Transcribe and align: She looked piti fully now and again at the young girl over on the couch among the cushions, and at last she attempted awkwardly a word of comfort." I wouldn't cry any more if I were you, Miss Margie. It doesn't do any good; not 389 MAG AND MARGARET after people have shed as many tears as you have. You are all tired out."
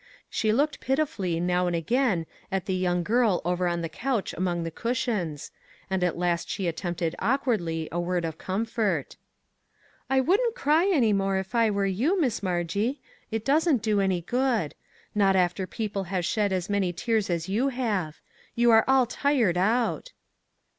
She 0.31 0.51
looked 0.51 0.79
piti 0.79 1.05
fully 1.05 1.39
now 1.39 1.67
and 1.67 1.75
again 1.75 2.25
at 2.51 2.65
the 2.65 2.73
young 2.73 3.03
girl 3.03 3.39
over 3.45 3.67
on 3.67 3.81
the 3.81 3.87
couch 3.87 4.33
among 4.33 4.63
the 4.63 4.71
cushions, 4.71 5.51
and 5.91 6.03
at 6.03 6.17
last 6.17 6.49
she 6.49 6.65
attempted 6.67 7.13
awkwardly 7.19 7.87
a 7.91 7.99
word 7.99 8.25
of 8.25 8.39
comfort." 8.39 9.15
I 10.09 10.19
wouldn't 10.19 10.55
cry 10.55 10.87
any 10.91 11.13
more 11.13 11.37
if 11.37 11.53
I 11.53 11.69
were 11.69 11.85
you, 11.85 12.19
Miss 12.19 12.41
Margie. 12.41 12.99
It 13.29 13.45
doesn't 13.45 13.83
do 13.83 14.01
any 14.01 14.21
good; 14.21 14.73
not 15.13 15.33
389 15.33 15.33
MAG 15.35 15.35
AND 15.35 15.35
MARGARET 15.35 15.45
after 15.45 15.67
people 15.67 16.03
have 16.05 16.25
shed 16.25 16.51
as 16.51 16.67
many 16.67 16.91
tears 16.91 17.29
as 17.29 17.47
you 17.47 17.67
have. 17.69 18.19
You 18.55 18.71
are 18.71 18.83
all 18.87 19.05
tired 19.05 19.55
out." 19.55 20.13